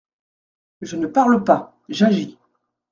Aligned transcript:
Je 0.81 0.95
ne 0.95 1.05
parle 1.05 1.43
pas, 1.43 1.77
j’agis. 1.87 2.39